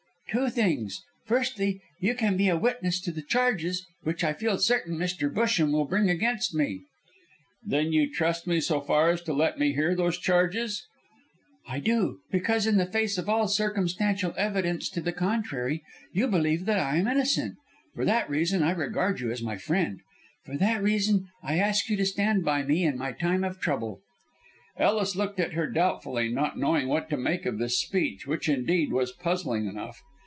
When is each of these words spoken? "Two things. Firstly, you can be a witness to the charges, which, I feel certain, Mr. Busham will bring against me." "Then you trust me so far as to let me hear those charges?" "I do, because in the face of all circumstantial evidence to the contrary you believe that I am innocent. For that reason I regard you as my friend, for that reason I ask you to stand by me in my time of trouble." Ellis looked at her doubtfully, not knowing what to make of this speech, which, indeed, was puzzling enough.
"Two 0.33 0.47
things. 0.49 1.03
Firstly, 1.25 1.81
you 1.99 2.15
can 2.15 2.37
be 2.37 2.47
a 2.47 2.55
witness 2.55 3.01
to 3.01 3.11
the 3.11 3.21
charges, 3.21 3.85
which, 4.03 4.23
I 4.23 4.31
feel 4.31 4.57
certain, 4.57 4.97
Mr. 4.97 5.29
Busham 5.29 5.73
will 5.73 5.83
bring 5.83 6.09
against 6.09 6.55
me." 6.55 6.85
"Then 7.65 7.91
you 7.91 8.09
trust 8.09 8.47
me 8.47 8.61
so 8.61 8.79
far 8.79 9.09
as 9.09 9.21
to 9.23 9.33
let 9.33 9.59
me 9.59 9.73
hear 9.73 9.93
those 9.93 10.17
charges?" 10.17 10.87
"I 11.67 11.79
do, 11.81 12.19
because 12.31 12.65
in 12.65 12.77
the 12.77 12.85
face 12.85 13.17
of 13.17 13.27
all 13.27 13.49
circumstantial 13.49 14.33
evidence 14.37 14.87
to 14.91 15.01
the 15.01 15.11
contrary 15.11 15.83
you 16.13 16.29
believe 16.29 16.63
that 16.63 16.79
I 16.79 16.95
am 16.95 17.09
innocent. 17.09 17.57
For 17.93 18.05
that 18.05 18.29
reason 18.29 18.63
I 18.63 18.71
regard 18.71 19.19
you 19.19 19.31
as 19.31 19.41
my 19.43 19.57
friend, 19.57 19.99
for 20.45 20.55
that 20.55 20.81
reason 20.81 21.27
I 21.43 21.59
ask 21.59 21.89
you 21.89 21.97
to 21.97 22.05
stand 22.05 22.45
by 22.45 22.63
me 22.63 22.85
in 22.85 22.97
my 22.97 23.11
time 23.11 23.43
of 23.43 23.59
trouble." 23.59 23.99
Ellis 24.77 25.13
looked 25.17 25.41
at 25.41 25.51
her 25.55 25.67
doubtfully, 25.67 26.29
not 26.29 26.57
knowing 26.57 26.87
what 26.87 27.09
to 27.09 27.17
make 27.17 27.45
of 27.45 27.57
this 27.59 27.77
speech, 27.77 28.25
which, 28.25 28.47
indeed, 28.47 28.93
was 28.93 29.11
puzzling 29.11 29.65
enough. 29.65 30.01